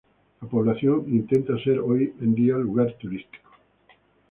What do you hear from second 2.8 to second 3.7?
turístico.